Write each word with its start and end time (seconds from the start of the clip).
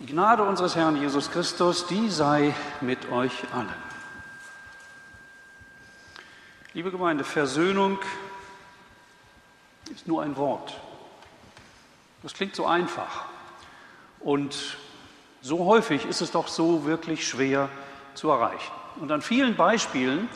Die 0.00 0.06
Gnade 0.06 0.44
unseres 0.44 0.76
Herrn 0.76 0.94
Jesus 0.94 1.28
Christus, 1.28 1.88
die 1.88 2.08
sei 2.08 2.54
mit 2.80 3.10
euch 3.10 3.32
allen. 3.52 3.74
Liebe 6.72 6.92
Gemeinde, 6.92 7.24
Versöhnung 7.24 7.98
ist 9.92 10.06
nur 10.06 10.22
ein 10.22 10.36
Wort. 10.36 10.80
Das 12.22 12.32
klingt 12.32 12.54
so 12.54 12.64
einfach. 12.64 13.24
Und 14.20 14.76
so 15.40 15.64
häufig 15.64 16.04
ist 16.04 16.20
es 16.20 16.30
doch 16.30 16.46
so 16.46 16.84
wirklich 16.84 17.26
schwer 17.26 17.68
zu 18.14 18.30
erreichen. 18.30 18.72
Und 19.00 19.10
an 19.10 19.20
vielen 19.20 19.56
Beispielen 19.56 20.28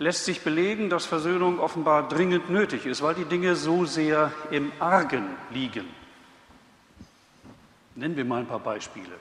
lässt 0.00 0.26
sich 0.26 0.42
belegen, 0.42 0.90
dass 0.90 1.06
Versöhnung 1.06 1.60
offenbar 1.60 2.08
dringend 2.08 2.50
nötig 2.50 2.84
ist, 2.84 3.00
weil 3.00 3.14
die 3.14 3.24
Dinge 3.24 3.56
so 3.56 3.86
sehr 3.86 4.32
im 4.50 4.70
Argen 4.80 5.24
liegen. 5.48 6.01
Nennen 7.94 8.16
wir 8.16 8.24
mal 8.24 8.40
ein 8.40 8.46
paar 8.46 8.58
Beispiele. 8.58 9.18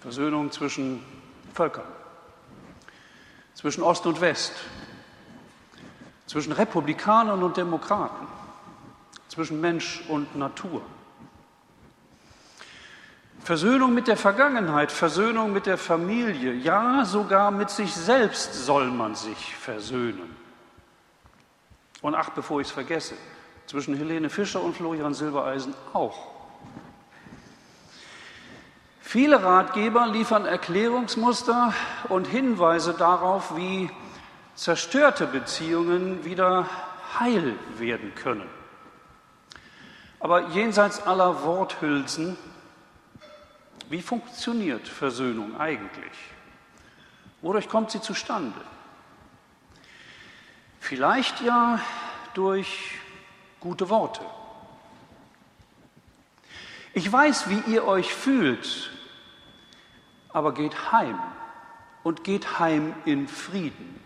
Versöhnung 0.00 0.50
zwischen 0.50 1.02
Völkern, 1.54 1.86
zwischen 3.54 3.82
Ost 3.82 4.06
und 4.06 4.20
West, 4.20 4.52
zwischen 6.26 6.52
Republikanern 6.52 7.42
und 7.42 7.56
Demokraten, 7.56 8.26
zwischen 9.28 9.60
Mensch 9.60 10.02
und 10.08 10.36
Natur. 10.36 10.82
Versöhnung 13.40 13.94
mit 13.94 14.08
der 14.08 14.16
Vergangenheit, 14.16 14.90
Versöhnung 14.90 15.52
mit 15.52 15.66
der 15.66 15.78
Familie, 15.78 16.52
ja 16.54 17.04
sogar 17.04 17.50
mit 17.50 17.70
sich 17.70 17.94
selbst 17.94 18.54
soll 18.54 18.90
man 18.90 19.14
sich 19.14 19.54
versöhnen. 19.56 20.34
Und 22.02 22.14
ach, 22.14 22.30
bevor 22.30 22.60
ich 22.60 22.68
es 22.68 22.72
vergesse, 22.72 23.14
zwischen 23.66 23.96
Helene 23.96 24.28
Fischer 24.28 24.62
und 24.62 24.76
Florian 24.76 25.14
Silbereisen 25.14 25.74
auch. 25.92 26.33
Viele 29.06 29.44
Ratgeber 29.44 30.06
liefern 30.06 30.46
Erklärungsmuster 30.46 31.74
und 32.08 32.26
Hinweise 32.26 32.94
darauf, 32.94 33.54
wie 33.54 33.90
zerstörte 34.56 35.26
Beziehungen 35.26 36.24
wieder 36.24 36.66
heil 37.20 37.54
werden 37.76 38.14
können. 38.14 38.48
Aber 40.18 40.48
jenseits 40.48 41.06
aller 41.06 41.44
Worthülsen, 41.44 42.36
wie 43.90 44.00
funktioniert 44.00 44.88
Versöhnung 44.88 45.60
eigentlich? 45.60 46.16
Wodurch 47.42 47.68
kommt 47.68 47.90
sie 47.90 48.00
zustande? 48.00 48.58
Vielleicht 50.80 51.42
ja 51.42 51.78
durch 52.32 52.98
gute 53.60 53.90
Worte. 53.90 54.22
Ich 56.96 57.12
weiß, 57.12 57.50
wie 57.50 57.72
ihr 57.72 57.84
euch 57.84 58.14
fühlt, 58.14 58.90
aber 60.32 60.54
geht 60.54 60.92
heim 60.92 61.18
und 62.04 62.22
geht 62.22 62.60
heim 62.60 62.94
in 63.04 63.26
Frieden. 63.26 64.00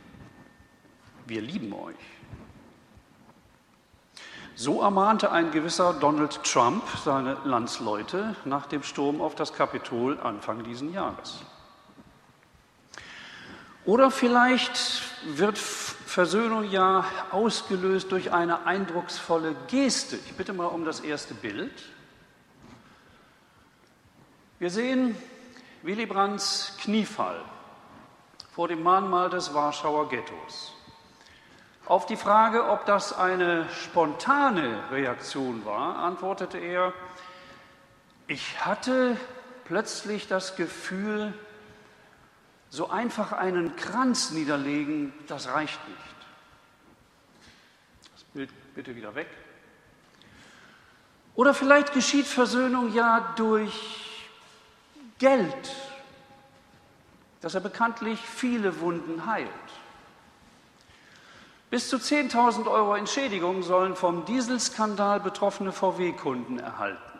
Wir 1.26 1.42
lieben 1.42 1.70
euch. 1.74 1.94
So 4.54 4.80
ermahnte 4.80 5.30
ein 5.30 5.50
gewisser 5.50 5.92
Donald 5.92 6.42
Trump 6.44 6.82
seine 7.04 7.36
Landsleute 7.44 8.34
nach 8.46 8.64
dem 8.64 8.82
Sturm 8.82 9.20
auf 9.20 9.34
das 9.34 9.52
Kapitol 9.52 10.18
Anfang 10.20 10.64
diesen 10.64 10.94
Jahres. 10.94 11.44
Oder 13.84 14.10
vielleicht 14.10 15.02
wird 15.26 15.58
Versöhnung 15.58 16.64
ja 16.64 17.04
ausgelöst 17.32 18.10
durch 18.12 18.32
eine 18.32 18.64
eindrucksvolle 18.64 19.54
Geste. 19.66 20.16
Ich 20.16 20.34
bitte 20.34 20.54
mal 20.54 20.66
um 20.66 20.86
das 20.86 21.00
erste 21.00 21.34
Bild. 21.34 21.72
Wir 24.60 24.70
sehen 24.70 25.16
Willy 25.82 26.04
Brandts 26.04 26.76
Kniefall 26.80 27.44
vor 28.50 28.66
dem 28.66 28.82
Mahnmal 28.82 29.30
des 29.30 29.54
Warschauer 29.54 30.08
Ghettos. 30.08 30.74
Auf 31.86 32.06
die 32.06 32.16
Frage, 32.16 32.68
ob 32.68 32.84
das 32.84 33.12
eine 33.12 33.68
spontane 33.70 34.90
Reaktion 34.90 35.64
war, 35.64 35.98
antwortete 35.98 36.58
er, 36.58 36.92
ich 38.26 38.64
hatte 38.64 39.16
plötzlich 39.64 40.26
das 40.26 40.56
Gefühl, 40.56 41.32
so 42.68 42.90
einfach 42.90 43.30
einen 43.30 43.76
Kranz 43.76 44.32
niederlegen, 44.32 45.12
das 45.28 45.46
reicht 45.46 45.78
nicht. 45.88 46.16
Das 48.12 48.24
Bild 48.34 48.50
bitte 48.74 48.96
wieder 48.96 49.14
weg. 49.14 49.28
Oder 51.36 51.54
vielleicht 51.54 51.92
geschieht 51.92 52.26
Versöhnung 52.26 52.92
ja 52.92 53.32
durch 53.36 54.07
Geld, 55.18 55.74
dass 57.40 57.54
er 57.54 57.60
bekanntlich 57.60 58.20
viele 58.20 58.80
Wunden 58.80 59.26
heilt. 59.26 59.48
Bis 61.70 61.88
zu 61.88 61.96
10.000 61.96 62.66
Euro 62.70 62.94
Entschädigung 62.94 63.62
sollen 63.62 63.94
vom 63.94 64.24
Dieselskandal 64.24 65.20
betroffene 65.20 65.72
VW-Kunden 65.72 66.58
erhalten. 66.58 67.18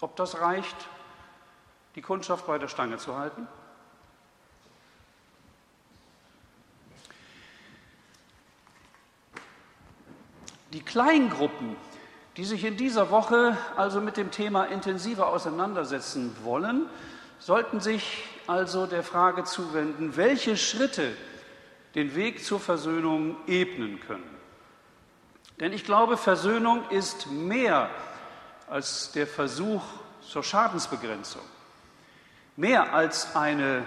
Ob 0.00 0.16
das 0.16 0.40
reicht, 0.40 0.76
die 1.94 2.02
Kundschaft 2.02 2.46
bei 2.46 2.58
der 2.58 2.68
Stange 2.68 2.98
zu 2.98 3.16
halten? 3.16 3.46
Die 10.72 10.82
Kleingruppen, 10.82 11.76
die 12.36 12.44
sich 12.44 12.64
in 12.64 12.76
dieser 12.76 13.10
Woche 13.10 13.56
also 13.76 14.00
mit 14.00 14.16
dem 14.16 14.30
Thema 14.30 14.64
intensiver 14.64 15.28
auseinandersetzen 15.28 16.36
wollen, 16.42 16.86
sollten 17.38 17.80
sich 17.80 18.24
also 18.46 18.86
der 18.86 19.02
Frage 19.02 19.44
zuwenden, 19.44 20.16
welche 20.16 20.56
Schritte 20.56 21.12
den 21.94 22.14
Weg 22.16 22.44
zur 22.44 22.58
Versöhnung 22.58 23.36
ebnen 23.46 24.00
können. 24.00 24.34
Denn 25.60 25.72
ich 25.72 25.84
glaube, 25.84 26.16
Versöhnung 26.16 26.88
ist 26.90 27.30
mehr 27.30 27.88
als 28.68 29.12
der 29.12 29.26
Versuch 29.26 29.82
zur 30.20 30.42
Schadensbegrenzung, 30.42 31.42
mehr 32.56 32.92
als 32.92 33.36
eine 33.36 33.84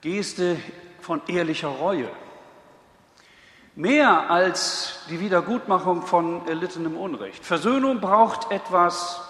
Geste 0.00 0.56
von 1.00 1.20
ehrlicher 1.26 1.68
Reue 1.68 2.08
Mehr 3.78 4.30
als 4.30 5.00
die 5.10 5.20
Wiedergutmachung 5.20 6.00
von 6.00 6.48
erlittenem 6.48 6.96
Unrecht. 6.96 7.44
Versöhnung 7.44 8.00
braucht 8.00 8.50
etwas 8.50 9.20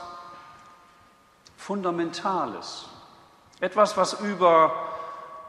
Fundamentales. 1.56 2.84
Etwas, 3.58 3.96
was 3.96 4.20
über 4.20 4.72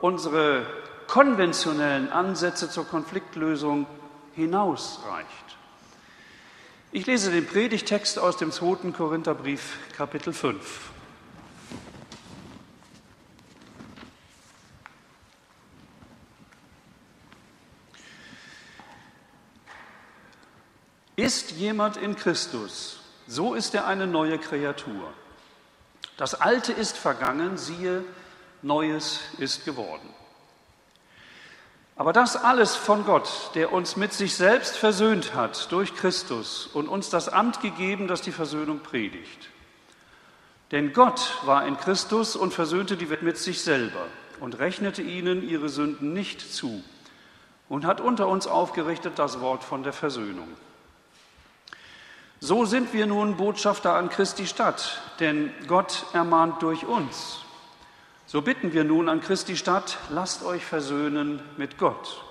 unsere 0.02 0.66
konventionellen 1.06 2.12
Ansätze 2.12 2.72
zur 2.72 2.86
Konfliktlösung 2.86 3.86
hinausreicht. 4.34 5.28
Ich 6.92 7.06
lese 7.06 7.30
den 7.30 7.46
Predigtext 7.46 8.18
aus 8.18 8.38
dem 8.38 8.52
2. 8.52 8.94
Korintherbrief, 8.94 9.78
Kapitel 9.96 10.34
5. 10.34 10.90
Ist 21.28 21.52
jemand 21.52 21.98
in 21.98 22.16
Christus, 22.16 23.02
so 23.28 23.54
ist 23.54 23.76
er 23.76 23.86
eine 23.86 24.08
neue 24.08 24.38
Kreatur. 24.38 25.12
Das 26.16 26.36
Alte 26.36 26.72
ist 26.72 26.96
vergangen, 26.96 27.58
siehe, 27.58 28.06
Neues 28.62 29.20
ist 29.38 29.66
geworden. 29.66 30.08
Aber 31.98 32.14
das 32.14 32.38
alles 32.38 32.78
von 32.78 33.04
Gott, 33.04 33.30
der 33.56 33.74
uns 33.74 33.98
mit 33.98 34.14
sich 34.14 34.38
selbst 34.38 34.78
versöhnt 34.78 35.36
hat 35.36 35.70
durch 35.74 35.96
Christus 35.96 36.66
und 36.66 36.88
uns 36.88 37.10
das 37.10 37.28
Amt 37.28 37.60
gegeben, 37.60 38.08
das 38.08 38.22
die 38.22 38.32
Versöhnung 38.32 38.80
predigt. 38.80 39.50
Denn 40.72 40.94
Gott 40.94 41.40
war 41.44 41.68
in 41.68 41.76
Christus 41.76 42.38
und 42.38 42.54
versöhnte 42.54 42.96
die 42.96 43.10
Welt 43.10 43.24
mit 43.24 43.38
sich 43.38 43.62
selber 43.64 44.06
und 44.40 44.60
rechnete 44.60 45.02
ihnen 45.02 45.46
ihre 45.46 45.68
Sünden 45.68 46.14
nicht 46.14 46.40
zu 46.40 46.82
und 47.68 47.86
hat 47.86 48.00
unter 48.00 48.30
uns 48.30 48.48
aufgerichtet 48.48 49.20
das 49.20 49.42
Wort 49.42 49.66
von 49.66 49.84
der 49.84 49.92
Versöhnung. 49.92 50.48
So 52.40 52.66
sind 52.66 52.94
wir 52.94 53.08
nun 53.08 53.36
Botschafter 53.36 53.96
an 53.96 54.10
Christi 54.10 54.46
Stadt, 54.46 55.02
denn 55.20 55.52
Gott 55.66 56.06
ermahnt 56.14 56.62
durch 56.62 56.86
uns. 56.86 57.40
So 58.28 58.44
bitten 58.44 58.74
wir 58.74 58.84
nun 58.84 59.10
an 59.10 59.22
Christi 59.22 59.58
Stadt, 59.58 59.98
lasst 60.10 60.44
euch 60.44 60.64
versöhnen 60.64 61.42
mit 61.58 61.80
Gott. 61.80 62.24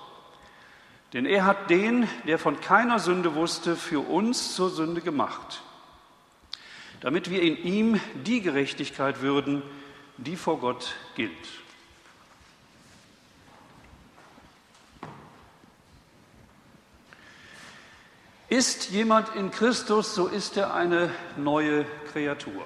Denn 1.11 1.25
er 1.25 1.43
hat 1.43 1.69
den, 1.69 2.07
der 2.25 2.39
von 2.39 2.61
keiner 2.61 2.99
Sünde 2.99 3.35
wusste, 3.35 3.75
für 3.75 3.99
uns 3.99 4.55
zur 4.55 4.69
Sünde 4.69 5.01
gemacht, 5.01 5.61
damit 7.01 7.29
wir 7.29 7.41
in 7.41 7.57
ihm 7.57 7.99
die 8.25 8.39
Gerechtigkeit 8.41 9.21
würden, 9.21 9.61
die 10.15 10.37
vor 10.37 10.59
Gott 10.59 10.95
gilt. 11.15 11.31
Ist 18.49 18.91
jemand 18.91 19.35
in 19.35 19.51
Christus, 19.51 20.15
so 20.15 20.27
ist 20.27 20.55
er 20.55 20.73
eine 20.73 21.11
neue 21.35 21.85
Kreatur. 22.13 22.65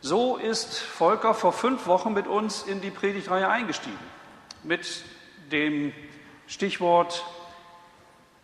So 0.00 0.36
ist 0.36 0.78
Volker 0.78 1.34
vor 1.34 1.52
fünf 1.52 1.86
Wochen 1.86 2.12
mit 2.12 2.26
uns 2.26 2.62
in 2.62 2.80
die 2.80 2.90
Predigtreihe 2.90 3.48
eingestiegen, 3.48 3.98
mit 4.62 5.02
dem 5.50 5.92
Stichwort 6.46 7.24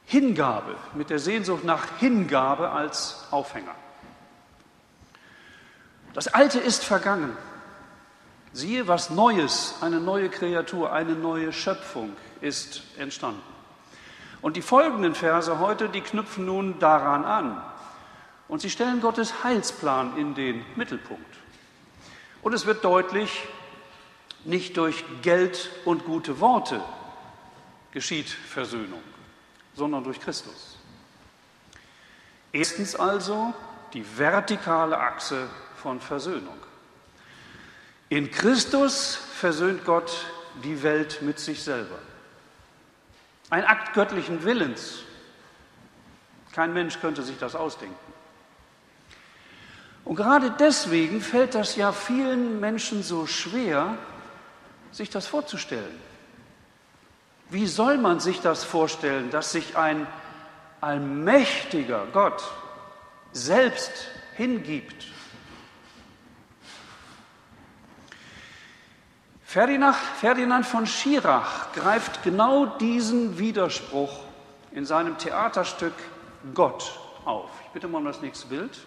Hingabe, 0.04 0.76
mit 0.94 1.10
der 1.10 1.18
Sehnsucht 1.18 1.64
nach 1.64 1.98
Hingabe 1.98 2.70
als 2.70 3.24
Aufhänger. 3.30 3.74
Das 6.12 6.28
Alte 6.28 6.58
ist 6.58 6.84
vergangen. 6.84 7.36
Siehe, 8.52 8.88
was 8.88 9.10
Neues, 9.10 9.74
eine 9.80 10.00
neue 10.00 10.28
Kreatur, 10.28 10.92
eine 10.92 11.12
neue 11.12 11.52
Schöpfung 11.52 12.16
ist 12.40 12.82
entstanden. 12.98 13.55
Und 14.42 14.56
die 14.56 14.62
folgenden 14.62 15.14
Verse 15.14 15.58
heute, 15.58 15.88
die 15.88 16.00
knüpfen 16.00 16.46
nun 16.46 16.78
daran 16.78 17.24
an. 17.24 17.62
Und 18.48 18.60
sie 18.60 18.70
stellen 18.70 19.00
Gottes 19.00 19.42
Heilsplan 19.42 20.16
in 20.16 20.34
den 20.34 20.64
Mittelpunkt. 20.76 21.36
Und 22.42 22.52
es 22.52 22.66
wird 22.66 22.84
deutlich, 22.84 23.44
nicht 24.44 24.76
durch 24.76 25.04
Geld 25.22 25.70
und 25.84 26.04
gute 26.04 26.38
Worte 26.38 26.80
geschieht 27.90 28.28
Versöhnung, 28.28 29.02
sondern 29.74 30.04
durch 30.04 30.20
Christus. 30.20 30.76
Erstens 32.52 32.94
also 32.94 33.52
die 33.92 34.04
vertikale 34.16 34.98
Achse 34.98 35.48
von 35.76 36.00
Versöhnung. 36.00 36.56
In 38.08 38.30
Christus 38.30 39.16
versöhnt 39.16 39.84
Gott 39.84 40.26
die 40.62 40.82
Welt 40.82 41.22
mit 41.22 41.40
sich 41.40 41.62
selber. 41.62 41.98
Ein 43.50 43.64
Akt 43.64 43.94
göttlichen 43.94 44.42
Willens. 44.44 45.00
Kein 46.52 46.72
Mensch 46.72 47.00
könnte 47.00 47.22
sich 47.22 47.38
das 47.38 47.54
ausdenken. 47.54 47.94
Und 50.04 50.16
gerade 50.16 50.52
deswegen 50.52 51.20
fällt 51.20 51.54
das 51.54 51.76
ja 51.76 51.92
vielen 51.92 52.60
Menschen 52.60 53.02
so 53.02 53.26
schwer, 53.26 53.98
sich 54.92 55.10
das 55.10 55.26
vorzustellen. 55.26 56.00
Wie 57.50 57.66
soll 57.66 57.98
man 57.98 58.20
sich 58.20 58.40
das 58.40 58.64
vorstellen, 58.64 59.30
dass 59.30 59.52
sich 59.52 59.76
ein 59.76 60.06
allmächtiger 60.80 62.06
Gott 62.12 62.42
selbst 63.32 63.92
hingibt? 64.34 65.06
Ferdinand 69.56 70.66
von 70.66 70.86
Schirach 70.86 71.72
greift 71.72 72.22
genau 72.22 72.66
diesen 72.66 73.38
Widerspruch 73.38 74.20
in 74.72 74.84
seinem 74.84 75.16
Theaterstück 75.16 75.94
Gott 76.52 77.00
auf. 77.24 77.48
Ich 77.64 77.70
bitte 77.70 77.88
mal 77.88 77.98
um 77.98 78.04
das 78.04 78.20
nächste 78.20 78.48
Bild. 78.48 78.78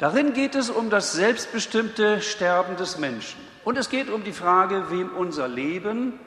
Darin 0.00 0.32
geht 0.32 0.56
es 0.56 0.70
um 0.70 0.90
das 0.90 1.12
selbstbestimmte 1.12 2.20
Sterben 2.20 2.76
des 2.76 2.98
Menschen. 2.98 3.38
Und 3.64 3.78
es 3.78 3.90
geht 3.90 4.10
um 4.10 4.24
die 4.24 4.32
Frage, 4.32 4.90
wem 4.90 5.10
unser 5.10 5.46
Leben 5.46 6.18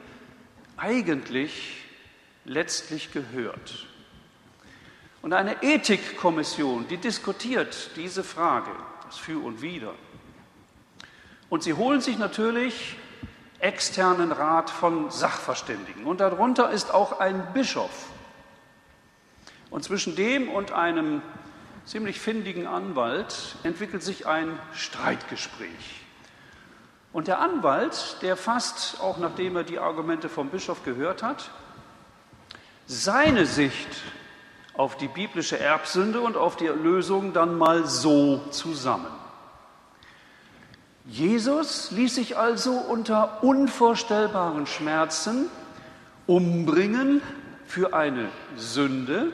eigentlich 0.78 1.84
letztlich 2.46 3.12
gehört. 3.12 3.88
Und 5.22 5.34
eine 5.34 5.62
Ethikkommission, 5.64 6.88
die 6.88 6.96
diskutiert 6.96 7.92
diese 7.98 8.24
Frage, 8.24 8.72
das 9.06 9.18
Für 9.18 9.44
und 9.44 9.62
Wider. 9.62 9.94
Und 11.50 11.64
sie 11.64 11.74
holen 11.74 12.02
sich 12.02 12.18
natürlich 12.18 12.96
externen 13.60 14.32
Rat 14.32 14.70
von 14.70 15.10
Sachverständigen. 15.10 16.06
Und 16.06 16.22
darunter 16.22 16.70
ist 16.72 16.94
auch 16.94 17.20
ein 17.20 17.54
Bischof. 17.54 18.10
Und 19.70 19.84
zwischen 19.84 20.16
dem 20.16 20.50
und 20.50 20.72
einem 20.72 21.22
ziemlich 21.86 22.20
findigen 22.20 22.68
Anwalt 22.68 23.56
entwickelt 23.64 24.04
sich 24.04 24.28
ein 24.28 24.58
Streitgespräch. 24.74 26.02
Und 27.12 27.28
der 27.28 27.40
Anwalt, 27.40 28.18
der 28.22 28.38
fasst, 28.38 29.02
auch 29.02 29.18
nachdem 29.18 29.56
er 29.56 29.64
die 29.64 29.80
Argumente 29.80 30.30
vom 30.30 30.50
Bischof 30.50 30.84
gehört 30.84 31.24
hat, 31.24 31.50
seine 32.86 33.46
Sicht 33.46 33.88
auf 34.74 34.96
die 34.98 35.08
biblische 35.08 35.60
Erbsünde 35.60 36.22
und 36.22 36.38
auf 36.38 36.56
die 36.56 36.68
Erlösung 36.68 37.34
dann 37.34 37.58
mal 37.58 37.86
so 37.86 38.38
zusammen. 38.52 39.19
Jesus 41.10 41.90
ließ 41.90 42.16
sich 42.16 42.38
also 42.38 42.74
unter 42.74 43.44
unvorstellbaren 43.44 44.68
Schmerzen 44.68 45.50
umbringen 46.28 47.22
für 47.66 47.96
eine 47.96 48.30
Sünde, 48.58 49.32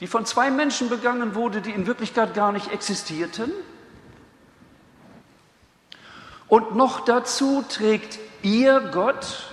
die 0.00 0.06
von 0.06 0.24
zwei 0.24 0.50
Menschen 0.50 0.88
begangen 0.88 1.34
wurde, 1.34 1.60
die 1.60 1.72
in 1.72 1.86
Wirklichkeit 1.86 2.32
gar 2.32 2.52
nicht 2.52 2.72
existierten. 2.72 3.52
Und 6.48 6.74
noch 6.74 7.00
dazu 7.00 7.62
trägt 7.68 8.18
ihr 8.42 8.80
Gott 8.80 9.50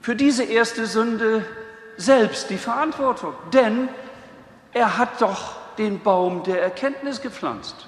für 0.00 0.16
diese 0.16 0.44
erste 0.44 0.86
Sünde 0.86 1.44
selbst 1.98 2.48
die 2.48 2.56
Verantwortung, 2.56 3.34
denn 3.52 3.88
er 4.72 4.96
hat 4.96 5.20
doch 5.20 5.56
den 5.76 6.00
Baum 6.00 6.42
der 6.44 6.62
Erkenntnis 6.62 7.20
gepflanzt. 7.20 7.87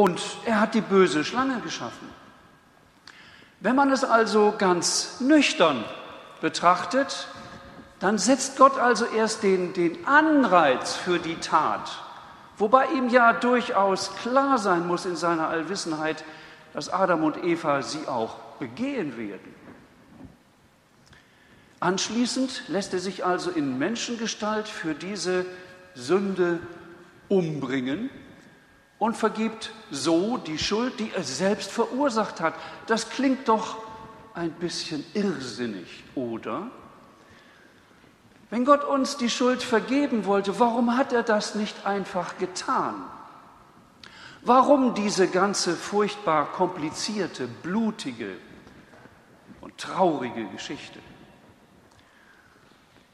Und 0.00 0.22
er 0.46 0.60
hat 0.60 0.72
die 0.72 0.80
böse 0.80 1.26
Schlange 1.26 1.60
geschaffen. 1.60 2.08
Wenn 3.60 3.76
man 3.76 3.92
es 3.92 4.02
also 4.02 4.54
ganz 4.56 5.20
nüchtern 5.20 5.84
betrachtet, 6.40 7.28
dann 7.98 8.16
setzt 8.16 8.56
Gott 8.56 8.78
also 8.78 9.04
erst 9.04 9.42
den, 9.42 9.74
den 9.74 10.06
Anreiz 10.06 10.96
für 10.96 11.18
die 11.18 11.34
Tat, 11.34 11.90
wobei 12.56 12.86
ihm 12.92 13.10
ja 13.10 13.34
durchaus 13.34 14.16
klar 14.16 14.56
sein 14.56 14.86
muss 14.86 15.04
in 15.04 15.16
seiner 15.16 15.48
Allwissenheit, 15.48 16.24
dass 16.72 16.88
Adam 16.88 17.22
und 17.22 17.44
Eva 17.44 17.82
sie 17.82 18.08
auch 18.08 18.36
begehen 18.58 19.18
werden. 19.18 19.54
Anschließend 21.78 22.68
lässt 22.68 22.94
er 22.94 23.00
sich 23.00 23.26
also 23.26 23.50
in 23.50 23.78
Menschengestalt 23.78 24.66
für 24.66 24.94
diese 24.94 25.44
Sünde 25.94 26.58
umbringen 27.28 28.08
und 29.00 29.16
vergibt 29.16 29.72
so 29.90 30.36
die 30.36 30.58
Schuld, 30.58 31.00
die 31.00 31.10
er 31.12 31.24
selbst 31.24 31.72
verursacht 31.72 32.40
hat. 32.40 32.54
Das 32.86 33.10
klingt 33.10 33.48
doch 33.48 33.78
ein 34.34 34.52
bisschen 34.52 35.04
irrsinnig, 35.14 36.04
oder? 36.14 36.70
Wenn 38.50 38.64
Gott 38.64 38.84
uns 38.84 39.16
die 39.16 39.30
Schuld 39.30 39.62
vergeben 39.62 40.26
wollte, 40.26 40.60
warum 40.60 40.96
hat 40.96 41.12
er 41.12 41.22
das 41.22 41.54
nicht 41.54 41.86
einfach 41.86 42.36
getan? 42.36 43.02
Warum 44.42 44.94
diese 44.94 45.28
ganze 45.28 45.76
furchtbar 45.76 46.52
komplizierte, 46.52 47.46
blutige 47.48 48.36
und 49.62 49.78
traurige 49.78 50.44
Geschichte? 50.46 50.98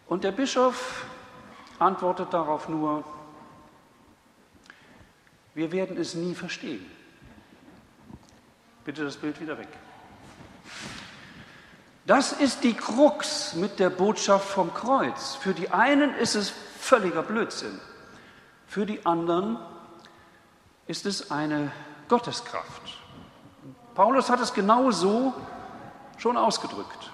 Und 0.09 0.25
der 0.25 0.33
Bischof 0.33 1.05
antwortet 1.79 2.33
darauf 2.33 2.69
nur, 2.69 3.05
wir 5.57 5.73
werden 5.73 5.97
es 5.97 6.15
nie 6.15 6.35
verstehen. 6.35 6.85
Bitte 8.85 9.05
das 9.05 9.17
Bild 9.17 9.41
wieder 9.41 9.57
weg. 9.57 9.69
Das 12.05 12.33
ist 12.33 12.63
die 12.63 12.75
Krux 12.75 13.55
mit 13.55 13.79
der 13.79 13.89
Botschaft 13.89 14.47
vom 14.47 14.73
Kreuz. 14.75 15.35
Für 15.37 15.55
die 15.55 15.71
einen 15.71 16.15
ist 16.15 16.35
es 16.35 16.51
völliger 16.51 17.23
Blödsinn. 17.23 17.81
Für 18.67 18.85
die 18.85 19.05
anderen 19.07 19.59
ist 20.87 21.07
es 21.07 21.31
eine 21.31 21.73
Gotteskraft. 22.07 22.99
Paulus 23.95 24.29
hat 24.29 24.41
es 24.41 24.53
genau 24.53 24.91
so 24.91 25.33
schon 26.19 26.37
ausgedrückt. 26.37 27.11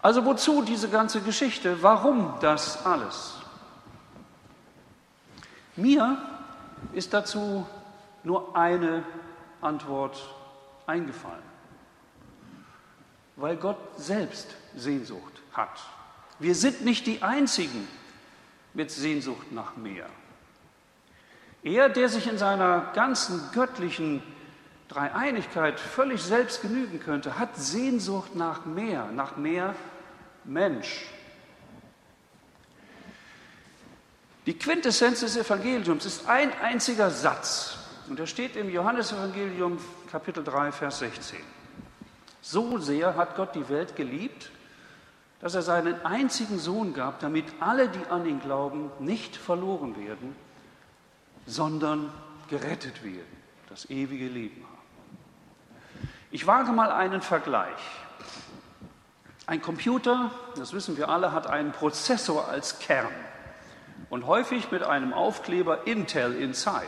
Also 0.00 0.24
wozu 0.24 0.62
diese 0.62 0.88
ganze 0.88 1.20
Geschichte? 1.20 1.82
Warum 1.82 2.32
das 2.40 2.86
alles? 2.86 3.34
Mir 5.76 6.35
ist 6.92 7.12
dazu 7.12 7.66
nur 8.22 8.56
eine 8.56 9.04
Antwort 9.60 10.16
eingefallen. 10.86 11.42
Weil 13.36 13.56
Gott 13.56 13.78
selbst 13.96 14.56
Sehnsucht 14.74 15.42
hat. 15.52 15.80
Wir 16.38 16.54
sind 16.54 16.84
nicht 16.84 17.06
die 17.06 17.22
Einzigen 17.22 17.86
mit 18.74 18.90
Sehnsucht 18.90 19.52
nach 19.52 19.76
mehr. 19.76 20.06
Er, 21.62 21.88
der 21.88 22.08
sich 22.08 22.26
in 22.28 22.38
seiner 22.38 22.92
ganzen 22.94 23.40
göttlichen 23.52 24.22
Dreieinigkeit 24.88 25.80
völlig 25.80 26.22
selbst 26.22 26.62
genügen 26.62 27.00
könnte, 27.00 27.38
hat 27.38 27.56
Sehnsucht 27.56 28.34
nach 28.34 28.64
mehr, 28.66 29.06
nach 29.12 29.36
mehr 29.36 29.74
Mensch. 30.44 31.06
Die 34.46 34.56
Quintessenz 34.56 35.20
des 35.20 35.36
Evangeliums 35.36 36.06
ist 36.06 36.28
ein 36.28 36.52
einziger 36.60 37.10
Satz. 37.10 37.78
Und 38.08 38.20
der 38.20 38.26
steht 38.26 38.54
im 38.54 38.70
Johannesevangelium 38.70 39.78
Kapitel 40.08 40.44
3, 40.44 40.70
Vers 40.70 41.00
16. 41.00 41.40
So 42.40 42.78
sehr 42.78 43.16
hat 43.16 43.34
Gott 43.34 43.56
die 43.56 43.68
Welt 43.68 43.96
geliebt, 43.96 44.52
dass 45.40 45.56
er 45.56 45.62
seinen 45.62 46.00
einzigen 46.06 46.60
Sohn 46.60 46.94
gab, 46.94 47.18
damit 47.18 47.44
alle, 47.58 47.88
die 47.88 48.06
an 48.08 48.24
ihn 48.24 48.38
glauben, 48.38 48.92
nicht 49.00 49.34
verloren 49.34 49.96
werden, 49.96 50.36
sondern 51.44 52.12
gerettet 52.48 53.02
werden. 53.02 53.26
das 53.68 53.90
ewige 53.90 54.28
Leben 54.28 54.62
haben. 54.62 56.08
Ich 56.30 56.46
wage 56.46 56.70
mal 56.70 56.92
einen 56.92 57.20
Vergleich. 57.20 57.80
Ein 59.48 59.60
Computer, 59.60 60.30
das 60.56 60.72
wissen 60.72 60.96
wir 60.96 61.08
alle, 61.08 61.32
hat 61.32 61.48
einen 61.48 61.72
Prozessor 61.72 62.48
als 62.48 62.78
Kern 62.78 63.12
und 64.10 64.26
häufig 64.26 64.70
mit 64.70 64.82
einem 64.82 65.12
Aufkleber 65.12 65.86
Intel 65.86 66.34
Inside. 66.36 66.86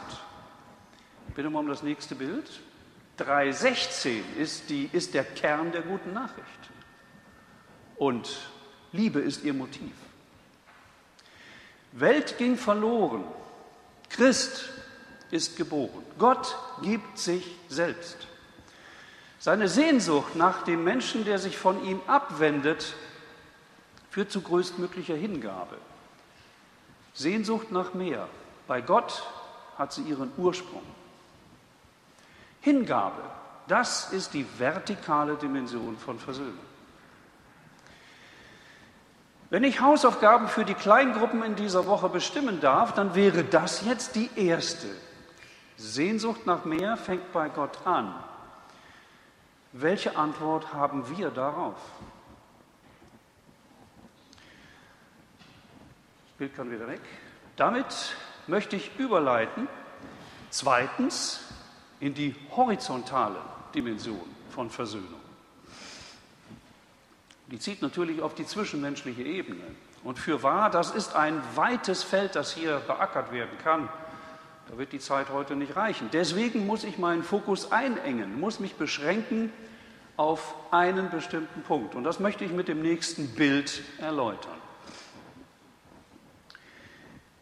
Bitte 1.34 1.50
mal 1.50 1.60
um 1.60 1.68
das 1.68 1.82
nächste 1.82 2.14
Bild. 2.14 2.48
316 3.16 4.24
ist, 4.36 4.70
die, 4.70 4.88
ist 4.92 5.14
der 5.14 5.24
Kern 5.24 5.72
der 5.72 5.82
guten 5.82 6.12
Nachricht. 6.12 6.70
Und 7.96 8.50
Liebe 8.92 9.20
ist 9.20 9.44
ihr 9.44 9.54
Motiv. 9.54 9.92
Welt 11.92 12.38
ging 12.38 12.56
verloren. 12.56 13.24
Christ 14.08 14.70
ist 15.30 15.56
geboren. 15.56 16.04
Gott 16.18 16.56
gibt 16.82 17.18
sich 17.18 17.56
selbst. 17.68 18.28
Seine 19.38 19.68
Sehnsucht 19.68 20.36
nach 20.36 20.62
dem 20.62 20.84
Menschen, 20.84 21.24
der 21.24 21.38
sich 21.38 21.58
von 21.58 21.84
ihm 21.84 22.00
abwendet, 22.06 22.94
führt 24.10 24.30
zu 24.30 24.40
größtmöglicher 24.40 25.14
Hingabe. 25.14 25.76
Sehnsucht 27.18 27.72
nach 27.72 27.94
mehr. 27.94 28.28
Bei 28.68 28.80
Gott 28.80 29.24
hat 29.76 29.92
sie 29.92 30.02
ihren 30.02 30.30
Ursprung. 30.36 30.84
Hingabe, 32.60 33.22
das 33.66 34.12
ist 34.12 34.34
die 34.34 34.46
vertikale 34.56 35.34
Dimension 35.34 35.96
von 35.96 36.20
Versöhnung. 36.20 36.68
Wenn 39.50 39.64
ich 39.64 39.80
Hausaufgaben 39.80 40.46
für 40.46 40.64
die 40.64 40.74
Kleingruppen 40.74 41.42
in 41.42 41.56
dieser 41.56 41.86
Woche 41.86 42.08
bestimmen 42.08 42.60
darf, 42.60 42.94
dann 42.94 43.16
wäre 43.16 43.42
das 43.42 43.84
jetzt 43.84 44.14
die 44.14 44.30
erste. 44.36 44.86
Sehnsucht 45.76 46.46
nach 46.46 46.64
mehr 46.64 46.96
fängt 46.96 47.32
bei 47.32 47.48
Gott 47.48 47.84
an. 47.84 48.14
Welche 49.72 50.16
Antwort 50.16 50.72
haben 50.72 51.08
wir 51.16 51.30
darauf? 51.30 51.80
Bild 56.38 56.54
kann 56.54 56.70
wieder 56.70 56.86
weg. 56.86 57.00
Damit 57.56 58.14
möchte 58.46 58.76
ich 58.76 58.90
überleiten. 58.96 59.68
Zweitens 60.50 61.40
in 62.00 62.14
die 62.14 62.34
horizontale 62.56 63.36
Dimension 63.74 64.22
von 64.50 64.70
Versöhnung. 64.70 65.20
Die 67.48 67.58
zieht 67.58 67.82
natürlich 67.82 68.22
auf 68.22 68.34
die 68.34 68.46
zwischenmenschliche 68.46 69.22
Ebene. 69.22 69.64
Und 70.04 70.18
für 70.18 70.42
wahr, 70.42 70.70
das 70.70 70.92
ist 70.92 71.16
ein 71.16 71.42
weites 71.54 72.02
Feld, 72.04 72.36
das 72.36 72.52
hier 72.52 72.78
beackert 72.86 73.32
werden 73.32 73.58
kann. 73.62 73.88
Da 74.70 74.78
wird 74.78 74.92
die 74.92 74.98
Zeit 75.00 75.30
heute 75.30 75.56
nicht 75.56 75.76
reichen. 75.76 76.08
Deswegen 76.12 76.66
muss 76.66 76.84
ich 76.84 76.98
meinen 76.98 77.22
Fokus 77.22 77.72
einengen, 77.72 78.38
muss 78.38 78.60
mich 78.60 78.74
beschränken 78.74 79.52
auf 80.16 80.54
einen 80.70 81.10
bestimmten 81.10 81.62
Punkt. 81.62 81.94
Und 81.94 82.04
das 82.04 82.20
möchte 82.20 82.44
ich 82.44 82.52
mit 82.52 82.68
dem 82.68 82.82
nächsten 82.82 83.34
Bild 83.34 83.82
erläutern. 83.98 84.57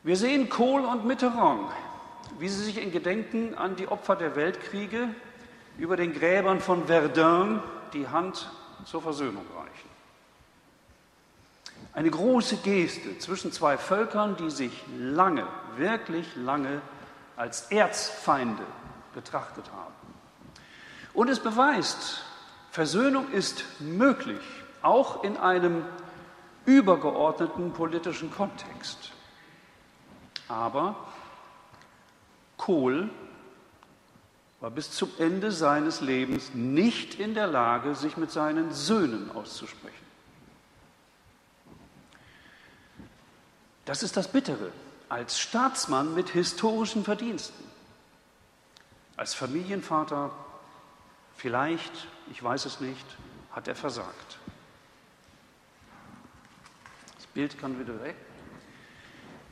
Wir 0.07 0.17
sehen 0.17 0.49
Kohl 0.49 0.85
und 0.85 1.05
Mitterrand, 1.05 1.69
wie 2.39 2.49
sie 2.49 2.63
sich 2.63 2.81
in 2.81 2.93
Gedenken 2.93 3.57
an 3.57 3.75
die 3.75 3.89
Opfer 3.89 4.15
der 4.15 4.37
Weltkriege 4.37 5.09
über 5.79 5.97
den 5.97 6.15
Gräbern 6.15 6.61
von 6.61 6.87
Verdun 6.87 7.61
die 7.93 8.07
Hand 8.07 8.49
zur 8.85 9.03
Versöhnung 9.03 9.45
reichen. 9.57 9.91
Eine 11.93 12.09
große 12.09 12.59
Geste 12.59 13.19
zwischen 13.19 13.51
zwei 13.51 13.77
Völkern, 13.77 14.37
die 14.37 14.49
sich 14.49 14.85
lange, 14.97 15.45
wirklich 15.77 16.37
lange 16.37 16.83
als 17.37 17.63
Erzfeinde 17.73 18.63
betrachtet 19.13 19.65
haben. 19.73 20.15
Und 21.15 21.29
es 21.29 21.41
beweist, 21.41 22.23
Versöhnung 22.71 23.33
ist 23.33 23.65
möglich, 23.81 24.47
auch 24.83 25.25
in 25.25 25.37
einem 25.37 25.85
übergeordneten 26.65 27.73
politischen 27.73 28.31
Kontext. 28.31 29.06
Aber 30.49 30.97
Kohl 32.57 33.11
war 34.61 34.71
bis 34.71 34.91
zum 34.93 35.11
Ende 35.19 35.53
seines 35.53 36.01
Lebens 36.01 36.55
nicht 36.55 37.17
in 37.17 37.35
der 37.35 37.47
Lage, 37.47 37.95
sich 37.95 38.17
mit 38.17 38.31
seinen 38.31 38.73
Söhnen 38.73 39.31
auszusprechen. 39.33 39.95
Das 43.85 44.03
ist 44.03 44.17
das 44.17 44.29
Bittere 44.29 44.73
als 45.09 45.39
Staatsmann 45.39 46.15
mit 46.15 46.31
historischen 46.31 47.05
Verdiensten. 47.05 47.65
Als 49.17 49.35
Familienvater 49.35 50.33
vielleicht, 51.37 52.09
ich 52.31 52.43
weiß 52.43 52.67
es 52.67 52.81
nicht, 52.81 53.07
hat 53.53 53.69
er 53.69 53.77
versagt. 53.77 54.39
Das 57.15 57.27
Bild 57.29 57.59
kann 57.59 57.79
wieder 57.79 58.03
weg. 58.03 58.17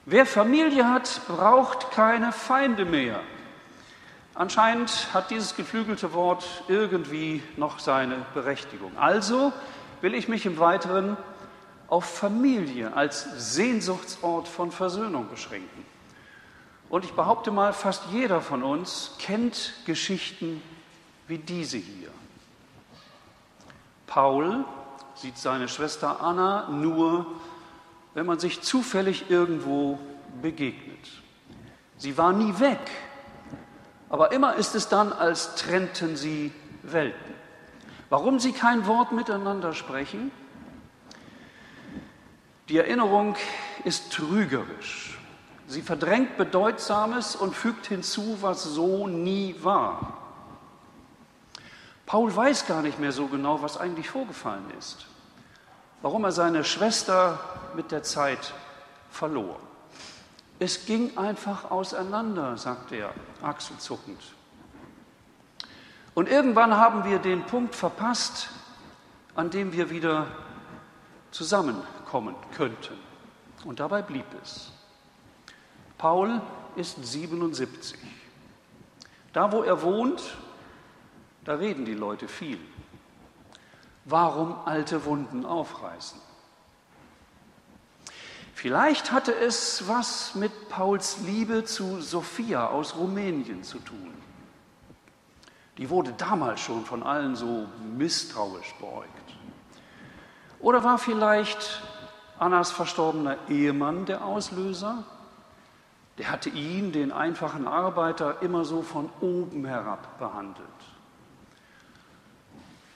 Wer 0.07 0.27
Familie 0.27 0.89
hat, 0.89 1.23
braucht 1.27 1.91
keine 1.91 2.31
Feinde 2.31 2.85
mehr. 2.85 3.21
Anscheinend 4.35 5.09
hat 5.15 5.31
dieses 5.31 5.57
geflügelte 5.57 6.13
Wort 6.13 6.65
irgendwie 6.69 7.43
noch 7.57 7.79
seine 7.79 8.27
Berechtigung. 8.35 8.93
Also 8.99 9.53
will 10.03 10.15
ich 10.15 10.29
mich 10.29 10.45
im 10.45 10.59
Weiteren 10.59 11.17
auf 11.89 12.05
Familie 12.05 12.95
als 12.95 13.55
Sehnsuchtsort 13.55 14.47
von 14.47 14.73
Versöhnung 14.73 15.29
beschränken. 15.31 15.87
Und 16.91 17.05
ich 17.07 17.13
behaupte 17.13 17.51
mal, 17.51 17.73
fast 17.73 18.03
jeder 18.11 18.43
von 18.43 18.63
uns 18.63 19.13
kennt 19.19 19.73
Geschichten 19.87 20.63
wie 21.29 21.39
diese 21.39 21.79
hier. 21.79 22.11
Paul 24.07 24.65
sieht 25.15 25.39
seine 25.39 25.69
Schwester 25.69 26.21
Anna 26.21 26.69
nur, 26.69 27.27
wenn 28.15 28.27
man 28.27 28.39
sich 28.39 28.63
zufällig 28.63 29.31
irgendwo 29.31 29.99
begegnet. 30.41 31.11
Sie 31.99 32.17
war 32.17 32.33
nie 32.33 32.59
weg, 32.59 32.91
aber 34.09 34.33
immer 34.33 34.55
ist 34.55 34.75
es 34.75 34.89
dann, 34.89 35.13
als 35.13 35.57
trennten 35.57 36.17
sie 36.17 36.53
Welten. 36.83 37.35
Warum 38.11 38.39
sie 38.39 38.53
kein 38.53 38.87
Wort 38.87 39.13
miteinander 39.13 39.73
sprechen? 39.73 40.31
Die 42.69 42.79
Erinnerung 42.79 43.37
ist 43.85 44.13
trügerisch. 44.13 45.19
Sie 45.67 45.83
verdrängt 45.83 46.37
Bedeutsames 46.37 47.37
und 47.37 47.55
fügt 47.55 47.87
hinzu, 47.87 48.39
was 48.41 48.63
so 48.63 49.07
nie 49.07 49.57
war. 49.63 50.19
Paul 52.07 52.35
weiß 52.35 52.67
gar 52.67 52.83
nicht 52.83 53.01
mehr 53.01 53.13
so 53.13 53.27
genau, 53.27 53.63
was 53.63 53.79
eigentlich 53.79 54.11
vorgefallen 54.11 54.71
ist, 54.79 55.07
warum 56.03 56.25
er 56.25 56.33
seine 56.33 56.65
Schwester 56.65 57.41
mit 57.75 57.91
der 57.91 58.03
Zeit 58.03 58.55
verlor. 59.11 59.59
Es 60.59 60.87
ging 60.87 61.17
einfach 61.19 61.71
auseinander, 61.71 62.57
sagt 62.57 62.93
er, 62.93 63.13
achselzuckend. 63.43 64.21
Und 66.15 66.29
irgendwann 66.29 66.77
haben 66.77 67.05
wir 67.05 67.19
den 67.19 67.45
Punkt 67.45 67.75
verpasst, 67.75 68.51
an 69.35 69.51
dem 69.51 69.73
wir 69.73 69.91
wieder 69.91 70.29
zusammenkommen 71.33 72.37
könnten. 72.57 72.95
Und 73.65 73.81
dabei 73.81 74.03
blieb 74.03 74.27
es. 74.43 74.71
Paul 75.99 76.41
ist 76.77 77.05
77. 77.05 77.99
Da, 79.33 79.51
wo 79.51 79.63
er 79.63 79.83
wohnt, 79.83 80.37
da 81.45 81.55
reden 81.55 81.85
die 81.85 81.95
Leute 81.95 82.29
viel. 82.29 82.61
Warum 84.05 84.57
alte 84.67 85.05
Wunden 85.05 85.45
aufreißen? 85.45 86.21
Vielleicht 88.65 89.13
hatte 89.13 89.35
es 89.35 89.87
was 89.89 90.35
mit 90.37 90.71
Pauls 90.71 91.19
Liebe 91.27 91.65
zu 91.65 92.01
Sophia 92.01 92.69
aus 92.69 92.97
Rumänien 92.97 93.63
zu 93.63 93.79
tun. 93.79 94.15
Die 95.77 95.91
wurde 95.91 96.15
damals 96.17 96.61
schon 96.61 96.87
von 96.87 97.03
allen 97.03 97.37
so 97.37 97.67
misstrauisch 97.95 98.75
beäugt. 98.81 99.37
Oder 100.61 100.83
war 100.83 100.97
vielleicht 100.97 101.83
Annas 102.39 102.73
verstorbener 102.73 103.37
Ehemann 103.51 104.07
der 104.07 104.25
Auslöser? 104.25 105.05
Der 106.17 106.31
hatte 106.31 106.49
ihn, 106.49 106.91
den 106.91 107.13
einfachen 107.13 107.69
Arbeiter, 107.69 108.41
immer 108.41 108.65
so 108.65 108.81
von 108.81 109.11
oben 109.21 109.67
herab 109.67 110.19
behandelt. 110.19 110.94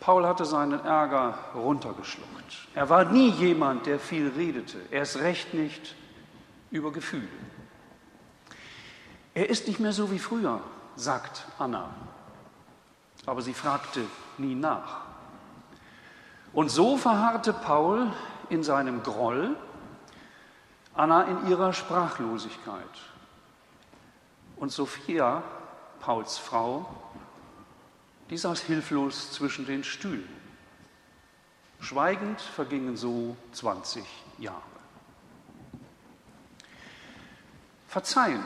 Paul 0.00 0.26
hatte 0.26 0.44
seinen 0.44 0.84
Ärger 0.84 1.38
runtergeschluckt. 1.54 2.68
Er 2.74 2.88
war 2.88 3.04
nie 3.04 3.30
jemand, 3.30 3.86
der 3.86 3.98
viel 3.98 4.28
redete, 4.28 4.78
erst 4.90 5.18
recht 5.18 5.54
nicht 5.54 5.94
über 6.70 6.92
Gefühle. 6.92 7.28
Er 9.34 9.48
ist 9.48 9.66
nicht 9.66 9.80
mehr 9.80 9.92
so 9.92 10.10
wie 10.10 10.18
früher, 10.18 10.60
sagt 10.96 11.46
Anna. 11.58 11.90
Aber 13.26 13.42
sie 13.42 13.54
fragte 13.54 14.04
nie 14.38 14.54
nach. 14.54 15.02
Und 16.52 16.70
so 16.70 16.96
verharrte 16.96 17.52
Paul 17.52 18.10
in 18.48 18.62
seinem 18.62 19.02
Groll, 19.02 19.56
Anna 20.94 21.22
in 21.24 21.48
ihrer 21.48 21.72
Sprachlosigkeit. 21.72 22.82
Und 24.56 24.72
Sophia, 24.72 25.42
Pauls 26.00 26.38
Frau, 26.38 26.86
die 28.30 28.36
saß 28.36 28.60
hilflos 28.62 29.32
zwischen 29.32 29.66
den 29.66 29.84
Stühlen. 29.84 30.28
Schweigend 31.80 32.40
vergingen 32.40 32.96
so 32.96 33.36
20 33.52 34.04
Jahre. 34.38 34.62
Verzeihen, 37.86 38.44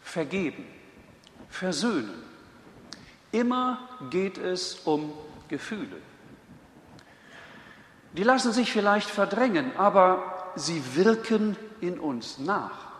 vergeben, 0.00 0.66
versöhnen. 1.48 2.22
Immer 3.30 3.88
geht 4.10 4.38
es 4.38 4.80
um 4.84 5.12
Gefühle. 5.48 5.96
Die 8.14 8.24
lassen 8.24 8.52
sich 8.52 8.72
vielleicht 8.72 9.08
verdrängen, 9.08 9.76
aber 9.76 10.52
sie 10.56 10.96
wirken 10.96 11.56
in 11.80 11.98
uns 11.98 12.38
nach. 12.38 12.92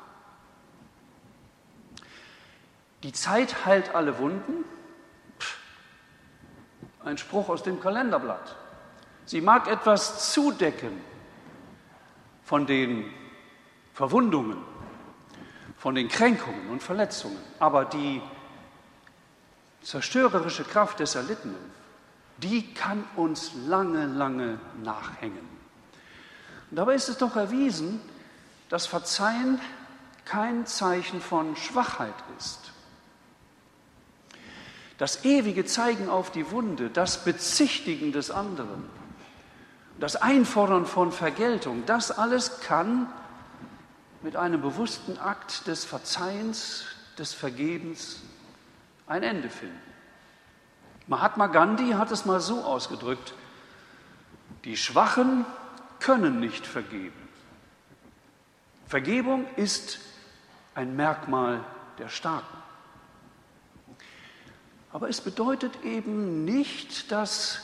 Die 3.02 3.12
Zeit 3.12 3.66
heilt 3.66 3.94
alle 3.94 4.18
Wunden. 4.18 4.64
Ein 7.04 7.18
Spruch 7.18 7.48
aus 7.48 7.62
dem 7.62 7.80
Kalenderblatt. 7.80 8.56
Sie 9.26 9.40
mag 9.40 9.68
etwas 9.68 10.32
zudecken 10.32 11.00
von 12.44 12.66
den 12.66 13.12
Verwundungen, 13.94 14.58
von 15.78 15.94
den 15.94 16.08
Kränkungen 16.08 16.70
und 16.70 16.82
Verletzungen, 16.82 17.38
aber 17.58 17.84
die 17.84 18.20
zerstörerische 19.82 20.64
Kraft 20.64 21.00
des 21.00 21.14
Erlittenen, 21.14 21.72
die 22.38 22.72
kann 22.74 23.04
uns 23.16 23.52
lange, 23.66 24.06
lange 24.06 24.58
nachhängen. 24.82 25.48
Und 26.70 26.76
dabei 26.76 26.94
ist 26.94 27.08
es 27.08 27.18
doch 27.18 27.36
erwiesen, 27.36 28.00
dass 28.68 28.86
Verzeihen 28.86 29.60
kein 30.24 30.66
Zeichen 30.66 31.20
von 31.20 31.56
Schwachheit 31.56 32.14
ist. 32.38 32.61
Das 35.02 35.24
ewige 35.24 35.64
Zeigen 35.64 36.08
auf 36.08 36.30
die 36.30 36.52
Wunde, 36.52 36.88
das 36.88 37.24
Bezichtigen 37.24 38.12
des 38.12 38.30
anderen, 38.30 38.88
das 39.98 40.14
Einfordern 40.14 40.86
von 40.86 41.10
Vergeltung, 41.10 41.82
das 41.86 42.12
alles 42.12 42.60
kann 42.60 43.12
mit 44.22 44.36
einem 44.36 44.62
bewussten 44.62 45.18
Akt 45.18 45.66
des 45.66 45.84
Verzeihens, 45.84 46.84
des 47.18 47.34
Vergebens 47.34 48.22
ein 49.08 49.24
Ende 49.24 49.50
finden. 49.50 49.76
Mahatma 51.08 51.48
Gandhi 51.48 51.94
hat 51.94 52.12
es 52.12 52.24
mal 52.24 52.38
so 52.38 52.62
ausgedrückt, 52.62 53.34
die 54.62 54.76
Schwachen 54.76 55.44
können 55.98 56.38
nicht 56.38 56.64
vergeben. 56.64 57.28
Vergebung 58.86 59.46
ist 59.56 59.98
ein 60.76 60.94
Merkmal 60.94 61.64
der 61.98 62.08
Starken. 62.08 62.61
Aber 64.92 65.08
es 65.08 65.20
bedeutet 65.20 65.82
eben 65.84 66.44
nicht, 66.44 67.10
dass 67.10 67.60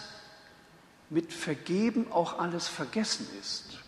mit 1.10 1.32
Vergeben 1.32 2.10
auch 2.10 2.38
alles 2.38 2.68
vergessen 2.68 3.28
ist. 3.40 3.78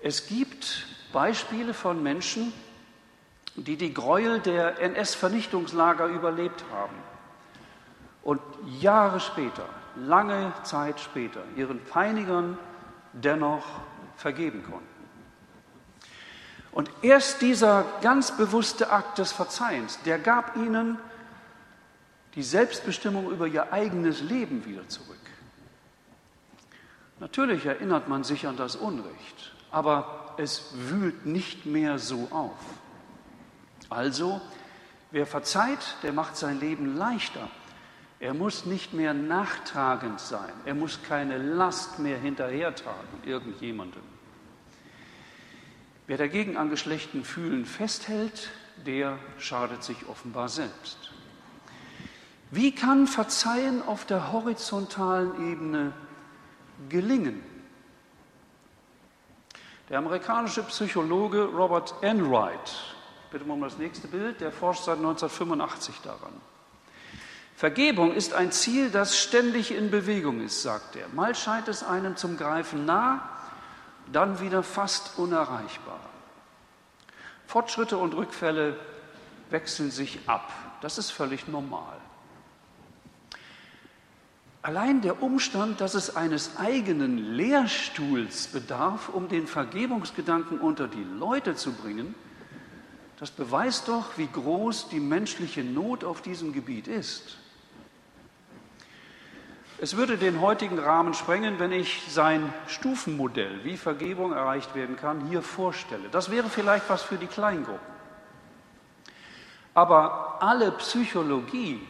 Es 0.00 0.26
gibt 0.26 0.86
Beispiele 1.12 1.74
von 1.74 2.02
Menschen, 2.02 2.52
die 3.54 3.76
die 3.76 3.92
Gräuel 3.92 4.40
der 4.40 4.80
NS-Vernichtungslager 4.80 6.06
überlebt 6.06 6.64
haben 6.72 6.96
und 8.22 8.40
Jahre 8.80 9.20
später, 9.20 9.68
lange 9.96 10.52
Zeit 10.64 10.98
später, 11.00 11.42
ihren 11.56 11.84
Peinigern 11.84 12.58
dennoch 13.12 13.64
vergeben 14.16 14.64
konnten. 14.64 14.86
Und 16.72 16.90
erst 17.02 17.42
dieser 17.42 17.84
ganz 18.00 18.36
bewusste 18.36 18.90
Akt 18.90 19.18
des 19.18 19.30
Verzeihens, 19.32 19.98
der 20.04 20.18
gab 20.18 20.56
ihnen 20.56 20.98
die 22.34 22.42
Selbstbestimmung 22.42 23.30
über 23.30 23.46
ihr 23.46 23.72
eigenes 23.72 24.22
Leben 24.22 24.64
wieder 24.64 24.88
zurück. 24.88 25.18
Natürlich 27.20 27.66
erinnert 27.66 28.08
man 28.08 28.24
sich 28.24 28.46
an 28.46 28.56
das 28.56 28.74
Unrecht, 28.74 29.52
aber 29.70 30.34
es 30.38 30.72
wühlt 30.74 31.26
nicht 31.26 31.66
mehr 31.66 31.98
so 31.98 32.28
auf. 32.30 32.58
Also, 33.90 34.40
wer 35.10 35.26
verzeiht, 35.26 35.96
der 36.02 36.12
macht 36.12 36.36
sein 36.36 36.58
Leben 36.58 36.96
leichter. 36.96 37.48
Er 38.18 38.34
muss 38.34 38.66
nicht 38.66 38.94
mehr 38.94 39.14
nachtragend 39.14 40.20
sein. 40.20 40.52
Er 40.64 40.74
muss 40.74 41.00
keine 41.02 41.38
Last 41.38 41.98
mehr 41.98 42.18
hinterhertragen, 42.18 43.22
irgendjemandem. 43.24 44.02
Wer 46.06 46.16
dagegen 46.18 46.56
an 46.56 46.70
geschlechten 46.70 47.24
Fühlen 47.24 47.66
festhält, 47.66 48.50
der 48.86 49.18
schadet 49.38 49.84
sich 49.84 50.08
offenbar 50.08 50.48
selbst. 50.48 51.11
Wie 52.52 52.74
kann 52.74 53.06
Verzeihen 53.06 53.82
auf 53.82 54.04
der 54.04 54.30
horizontalen 54.30 55.50
Ebene 55.50 55.94
gelingen? 56.90 57.42
Der 59.88 59.96
amerikanische 59.96 60.62
Psychologe 60.64 61.44
Robert 61.44 61.94
Enright, 62.02 62.74
bitte 63.30 63.46
mal 63.46 63.54
um 63.54 63.62
das 63.62 63.78
nächste 63.78 64.06
Bild, 64.06 64.42
der 64.42 64.52
forscht 64.52 64.84
seit 64.84 64.98
1985 64.98 65.94
daran. 66.02 66.34
Vergebung 67.56 68.12
ist 68.12 68.34
ein 68.34 68.52
Ziel, 68.52 68.90
das 68.90 69.16
ständig 69.16 69.74
in 69.74 69.90
Bewegung 69.90 70.42
ist, 70.42 70.60
sagt 70.60 70.96
er. 70.96 71.08
Mal 71.08 71.34
scheint 71.34 71.68
es 71.68 71.82
einem 71.82 72.18
zum 72.18 72.36
Greifen 72.36 72.84
nah, 72.84 73.30
dann 74.12 74.40
wieder 74.40 74.62
fast 74.62 75.18
unerreichbar. 75.18 76.00
Fortschritte 77.46 77.96
und 77.96 78.12
Rückfälle 78.12 78.78
wechseln 79.48 79.90
sich 79.90 80.28
ab. 80.28 80.52
Das 80.82 80.98
ist 80.98 81.12
völlig 81.12 81.48
normal. 81.48 81.96
Allein 84.62 85.00
der 85.00 85.20
Umstand, 85.20 85.80
dass 85.80 85.94
es 85.94 86.14
eines 86.14 86.56
eigenen 86.56 87.18
Lehrstuhls 87.18 88.46
bedarf, 88.46 89.08
um 89.08 89.28
den 89.28 89.48
Vergebungsgedanken 89.48 90.60
unter 90.60 90.86
die 90.86 91.02
Leute 91.18 91.56
zu 91.56 91.72
bringen, 91.72 92.14
das 93.18 93.32
beweist 93.32 93.88
doch, 93.88 94.16
wie 94.18 94.28
groß 94.28 94.88
die 94.88 95.00
menschliche 95.00 95.64
Not 95.64 96.04
auf 96.04 96.22
diesem 96.22 96.52
Gebiet 96.52 96.86
ist. 96.86 97.38
Es 99.78 99.96
würde 99.96 100.16
den 100.16 100.40
heutigen 100.40 100.78
Rahmen 100.78 101.12
sprengen, 101.12 101.58
wenn 101.58 101.72
ich 101.72 102.02
sein 102.08 102.54
Stufenmodell, 102.68 103.64
wie 103.64 103.76
Vergebung 103.76 104.32
erreicht 104.32 104.76
werden 104.76 104.94
kann, 104.94 105.26
hier 105.28 105.42
vorstelle. 105.42 106.08
Das 106.08 106.30
wäre 106.30 106.48
vielleicht 106.48 106.88
was 106.88 107.02
für 107.02 107.16
die 107.16 107.26
Kleingruppen. 107.26 107.80
Aber 109.74 110.40
alle 110.40 110.70
Psychologie 110.70 111.80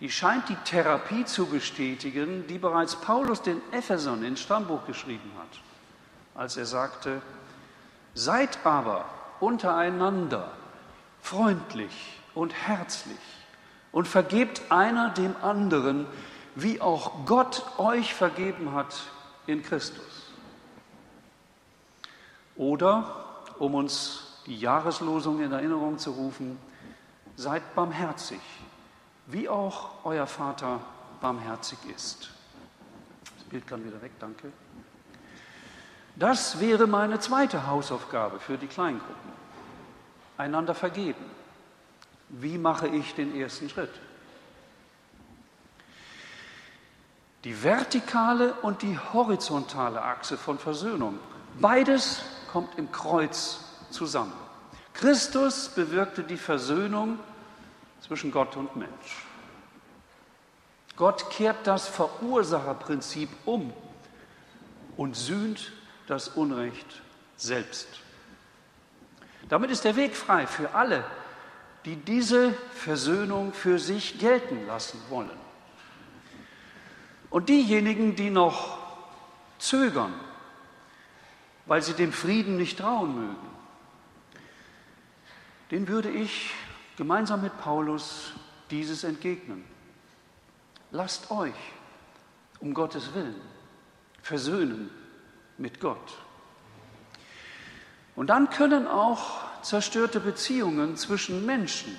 die 0.00 0.10
scheint 0.10 0.48
die 0.48 0.56
Therapie 0.56 1.24
zu 1.24 1.46
bestätigen, 1.46 2.46
die 2.48 2.58
bereits 2.58 2.96
Paulus 2.96 3.42
den 3.42 3.60
Ephesern 3.72 4.24
ins 4.24 4.40
Stammbuch 4.40 4.86
geschrieben 4.86 5.30
hat, 5.38 5.60
als 6.34 6.56
er 6.56 6.66
sagte, 6.66 7.22
seid 8.14 8.58
aber 8.64 9.04
untereinander 9.40 10.52
freundlich 11.20 12.20
und 12.34 12.52
herzlich 12.52 13.18
und 13.92 14.08
vergebt 14.08 14.62
einer 14.70 15.10
dem 15.10 15.34
anderen, 15.42 16.06
wie 16.56 16.80
auch 16.80 17.24
Gott 17.24 17.64
euch 17.78 18.14
vergeben 18.14 18.72
hat 18.72 18.94
in 19.46 19.62
Christus. 19.62 20.32
Oder, 22.56 23.24
um 23.58 23.74
uns 23.74 24.40
die 24.46 24.58
Jahreslosung 24.58 25.40
in 25.40 25.52
Erinnerung 25.52 25.98
zu 25.98 26.10
rufen, 26.10 26.58
seid 27.36 27.74
barmherzig 27.74 28.40
wie 29.26 29.48
auch 29.48 30.04
euer 30.04 30.26
Vater 30.26 30.80
barmherzig 31.20 31.78
ist. 31.94 32.30
Das 33.36 33.44
Bild 33.44 33.66
kann 33.66 33.84
wieder 33.84 34.00
weg, 34.02 34.12
danke. 34.20 34.52
Das 36.16 36.60
wäre 36.60 36.86
meine 36.86 37.18
zweite 37.18 37.66
Hausaufgabe 37.66 38.38
für 38.38 38.56
die 38.56 38.66
Kleingruppen. 38.66 39.32
Einander 40.36 40.74
vergeben. 40.74 41.24
Wie 42.28 42.58
mache 42.58 42.88
ich 42.88 43.14
den 43.14 43.34
ersten 43.34 43.68
Schritt? 43.68 43.90
Die 47.44 47.62
vertikale 47.62 48.54
und 48.62 48.82
die 48.82 48.98
horizontale 48.98 50.02
Achse 50.02 50.38
von 50.38 50.58
Versöhnung. 50.58 51.18
Beides 51.60 52.22
kommt 52.50 52.78
im 52.78 52.90
Kreuz 52.90 53.60
zusammen. 53.90 54.32
Christus 54.94 55.68
bewirkte 55.68 56.22
die 56.22 56.36
Versöhnung 56.36 57.18
zwischen 58.04 58.30
Gott 58.30 58.54
und 58.56 58.76
Mensch. 58.76 59.24
Gott 60.96 61.30
kehrt 61.30 61.66
das 61.66 61.88
Verursacherprinzip 61.88 63.30
um 63.46 63.72
und 64.98 65.16
sühnt 65.16 65.72
das 66.06 66.28
Unrecht 66.28 67.02
selbst. 67.38 67.88
Damit 69.48 69.70
ist 69.70 69.84
der 69.84 69.96
Weg 69.96 70.16
frei 70.16 70.46
für 70.46 70.74
alle, 70.74 71.02
die 71.86 71.96
diese 71.96 72.52
Versöhnung 72.74 73.54
für 73.54 73.78
sich 73.78 74.18
gelten 74.18 74.66
lassen 74.66 75.00
wollen. 75.08 75.30
Und 77.30 77.48
diejenigen, 77.48 78.16
die 78.16 78.28
noch 78.28 78.78
zögern, 79.58 80.12
weil 81.64 81.80
sie 81.80 81.94
dem 81.94 82.12
Frieden 82.12 82.58
nicht 82.58 82.78
trauen 82.78 83.14
mögen, 83.14 83.54
den 85.70 85.88
würde 85.88 86.10
ich 86.10 86.52
gemeinsam 86.96 87.42
mit 87.42 87.58
Paulus 87.60 88.32
dieses 88.70 89.04
entgegnen. 89.04 89.64
Lasst 90.90 91.30
euch 91.30 91.54
um 92.60 92.72
Gottes 92.74 93.14
Willen 93.14 93.40
versöhnen 94.24 94.90
mit 95.58 95.80
Gott. 95.80 96.18
Und 98.16 98.28
dann 98.28 98.48
können 98.48 98.86
auch 98.86 99.42
zerstörte 99.62 100.18
Beziehungen 100.18 100.96
zwischen 100.96 101.44
Menschen 101.44 101.96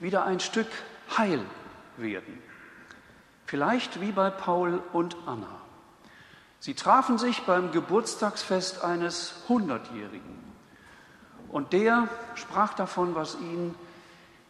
wieder 0.00 0.24
ein 0.24 0.38
Stück 0.38 0.68
heil 1.16 1.44
werden. 1.96 2.42
Vielleicht 3.46 4.00
wie 4.00 4.12
bei 4.12 4.30
Paul 4.30 4.80
und 4.92 5.16
Anna. 5.26 5.60
Sie 6.60 6.74
trafen 6.74 7.18
sich 7.18 7.42
beim 7.42 7.72
Geburtstagsfest 7.72 8.82
eines 8.82 9.34
Hundertjährigen. 9.48 10.38
Und 11.48 11.72
der 11.72 12.08
sprach 12.36 12.74
davon, 12.74 13.14
was 13.14 13.34
ihm 13.34 13.74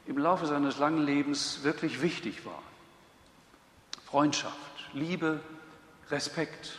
im 0.06 0.18
Laufe 0.18 0.46
seines 0.46 0.78
langen 0.78 1.04
Lebens 1.04 1.62
wirklich 1.62 2.02
wichtig 2.02 2.44
war. 2.44 2.62
Freundschaft, 4.06 4.54
Liebe, 4.92 5.40
Respekt, 6.10 6.76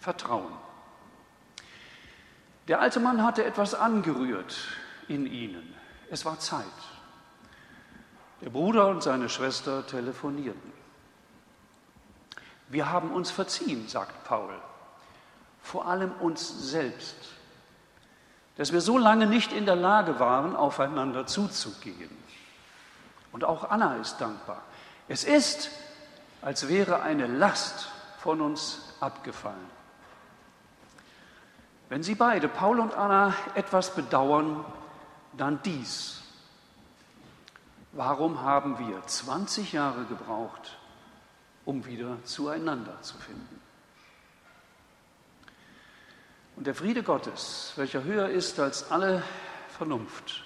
Vertrauen. 0.00 0.52
Der 2.68 2.80
alte 2.80 3.00
Mann 3.00 3.22
hatte 3.22 3.44
etwas 3.44 3.74
angerührt 3.74 4.56
in 5.08 5.26
ihnen. 5.26 5.74
Es 6.10 6.24
war 6.24 6.38
Zeit. 6.38 6.64
Der 8.42 8.50
Bruder 8.50 8.88
und 8.88 9.02
seine 9.02 9.28
Schwester 9.28 9.86
telefonierten. 9.86 10.72
Wir 12.68 12.90
haben 12.90 13.12
uns 13.12 13.30
verziehen, 13.30 13.88
sagt 13.88 14.24
Paul, 14.24 14.54
vor 15.62 15.86
allem 15.86 16.12
uns 16.20 16.70
selbst, 16.70 17.16
dass 18.56 18.72
wir 18.72 18.80
so 18.80 18.98
lange 18.98 19.26
nicht 19.26 19.52
in 19.52 19.66
der 19.66 19.76
Lage 19.76 20.18
waren, 20.18 20.56
aufeinander 20.56 21.26
zuzugehen. 21.26 22.10
Und 23.36 23.44
auch 23.44 23.68
Anna 23.68 23.96
ist 23.96 24.16
dankbar. 24.16 24.62
Es 25.08 25.22
ist, 25.22 25.70
als 26.40 26.68
wäre 26.68 27.02
eine 27.02 27.26
Last 27.26 27.90
von 28.16 28.40
uns 28.40 28.94
abgefallen. 28.98 29.70
Wenn 31.90 32.02
Sie 32.02 32.14
beide, 32.14 32.48
Paul 32.48 32.80
und 32.80 32.94
Anna, 32.94 33.34
etwas 33.54 33.94
bedauern, 33.94 34.64
dann 35.34 35.60
dies. 35.66 36.22
Warum 37.92 38.40
haben 38.40 38.78
wir 38.78 39.06
20 39.06 39.74
Jahre 39.74 40.06
gebraucht, 40.06 40.78
um 41.66 41.84
wieder 41.84 42.16
zueinander 42.24 43.02
zu 43.02 43.18
finden? 43.18 43.60
Und 46.56 46.66
der 46.66 46.74
Friede 46.74 47.02
Gottes, 47.02 47.74
welcher 47.76 48.02
höher 48.02 48.30
ist 48.30 48.58
als 48.58 48.90
alle 48.90 49.22
Vernunft, 49.76 50.45